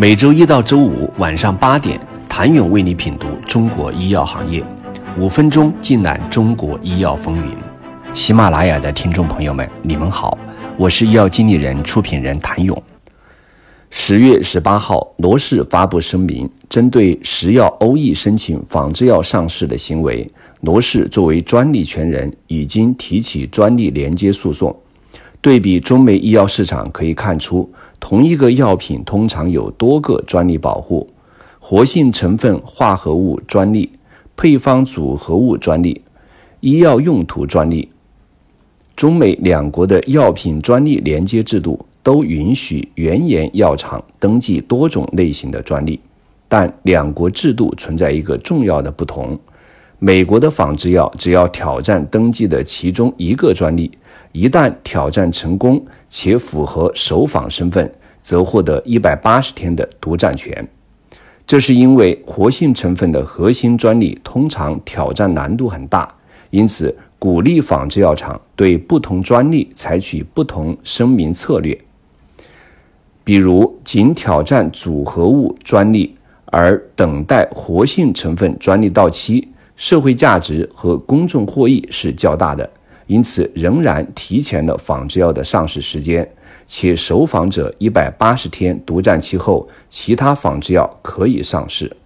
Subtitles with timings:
[0.00, 4.62] 每周一到周五晚上八点，谭勇为你品读中国医药行业，
[5.18, 7.52] 五分钟尽览中国医药风云。
[8.14, 10.38] 喜马拉雅的听众朋友们，你们好，
[10.76, 12.80] 我是医药经理人、出品人谭勇。
[13.90, 20.24] 十月十八号，罗氏发布声明，针对石药欧益申请仿制药上市的行为，
[20.60, 24.76] 罗氏作为专利权人，已经提起专利连接诉讼。
[25.40, 31.08] 对比中美医药市场，可以看出，同一个药品通常有多个专利保护：
[31.60, 33.88] 活性成分化合物专利、
[34.36, 36.02] 配方组合物专利、
[36.60, 37.88] 医药用途专利。
[38.96, 46.00] 中美两国的药品专利连接制度都允许原研药厂登记多种类型的专利，
[46.48, 49.38] 但两国制度存在一个重要的不同。
[50.00, 53.90] 美国的仿制药只要挑战登记的其中一个专利，
[54.30, 60.68] 一旦挑战成功且符合首仿身份，则获得一百八十天的独占权。
[61.44, 66.14] 这是因为活性成分的核心专利通常挑战难度很大，
[66.50, 71.76] 因此鼓励仿制药厂对不同专利采取不同声明策略。
[73.24, 76.14] 比如，仅挑战组合物专利
[76.46, 79.48] 而等待活性成分专利到期。
[79.78, 82.68] 社会价值和公众获益是较大的，
[83.06, 86.28] 因此仍然提前了仿制药的上市时间，
[86.66, 91.96] 且首仿者一百八十天独占期后，其他仿制药可以上市。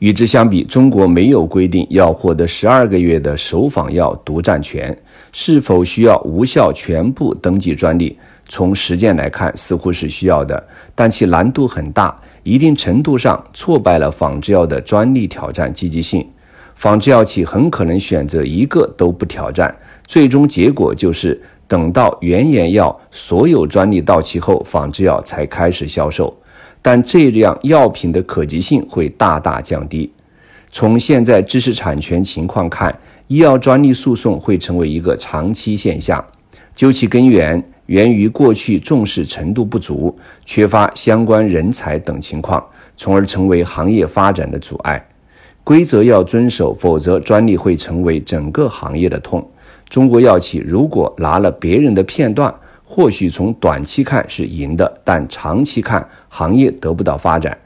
[0.00, 4.94] 与之相比，中国没有规定要获得十二个月的首仿药独占权，
[5.30, 8.18] 是否需要无效全部登记专利？
[8.46, 10.62] 从实践来看，似乎是需要的，
[10.94, 16.26] 但其难度很大，一定程度上挫败了仿制药的专利挑战积极性。
[16.74, 19.74] 仿制药企很可能选择一个都不挑战，
[20.06, 26.36] 最终结果就是等到原研药所有专利到期后，仿制药才开始销售。
[26.82, 30.12] 但这样药品的可及性会大大降低。
[30.70, 32.94] 从现在知识产权情况看，
[33.28, 36.22] 医药专利诉讼会成为一个长期现象。
[36.74, 42.64] 究其根源，源于过去重视程度不足、缺乏相关人才等情况，
[42.96, 45.06] 从而成为行业发展的阻碍。
[45.62, 49.46] 规则要遵守，否则专利会成为整个行业的痛。
[49.88, 57.56] 中国药企如果拿了别人的片段，或许从短期看是赢的，但长期看行业得不到发展。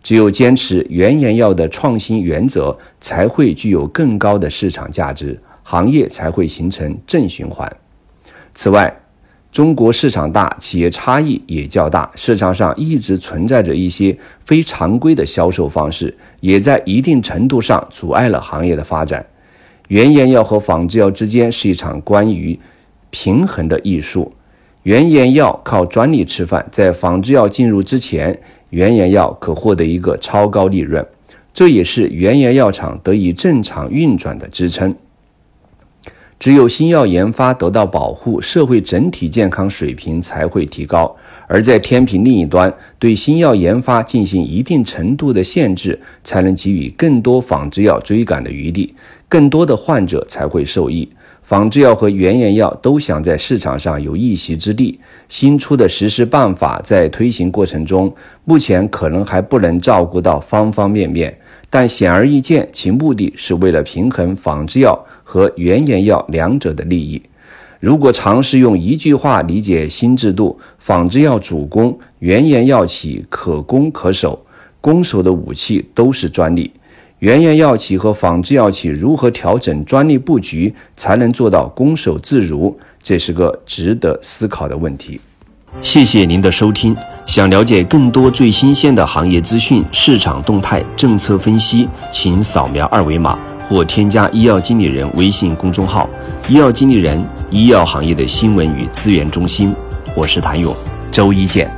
[0.00, 7.70] 只有坚持原研药的创新原则，才会具有更高的市场价值，行业才会形成正循环。
[8.54, 8.96] 此外，
[9.50, 19.24] 中国市场大，企业差异也较大，市场上一直存在着一些非常规的销售方式，也在一定程度上阻碍了行业的发展。
[19.88, 22.58] 原研药和仿制药之间是一场关于
[23.10, 24.32] 平衡的艺术。
[24.84, 28.38] 原研药靠专利吃饭，在仿制药进入之前，
[28.70, 31.04] 原研药可获得一个超高利润，
[31.52, 34.94] 这也是原研药厂得以正常运转的支撑。
[36.38, 41.16] 只有新药研发得到保护，社会整体健康水平才会提高。
[41.48, 48.94] 而在天平另一端，对新药研发进行一定程度的限制，才能给予更多仿制药追赶的余地，
[49.28, 51.08] 更多的患者才会受益。
[51.42, 54.98] 仿制药和原研药都想在市场上有一席之地。
[55.28, 61.38] 新出的实施办法在推行过程中，目前可能还不能照顾到方方面面。
[61.70, 67.22] 但显而易见，其目的是为了平衡仿制药和原研药两者的利益。
[67.80, 74.44] 如果尝试用一句话理解新制度，仿制药主攻，原研药企可攻可守，
[74.80, 76.70] 攻守的武器都是专利。
[77.20, 82.76] 原研药企和仿制药企如何调整专利布局，才能做到攻守自如？
[83.02, 85.20] 这是个值得思考的问题。
[85.82, 86.96] 谢谢您的收听。
[87.26, 93.36] 想了解更多最新鲜的行业资讯、市场动态、政策分析，请扫描二维码
[93.68, 96.08] 或添加医药经理人微信公众号
[96.48, 99.74] “医药经理人”——医药行业的新闻与资源中心。
[100.14, 100.74] 我是谭勇，
[101.10, 101.77] 周一见。